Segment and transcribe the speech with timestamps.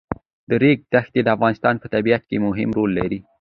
[0.49, 3.19] د ریګ دښتې د افغانستان په طبیعت کې مهم رول لري.